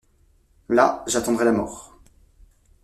[0.67, 1.95] Là, j’attendrai la mort.